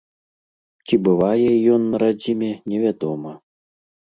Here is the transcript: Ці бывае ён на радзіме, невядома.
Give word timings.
Ці 0.87 0.95
бывае 1.07 1.51
ён 1.75 1.81
на 1.91 1.97
радзіме, 2.05 2.51
невядома. 2.75 3.37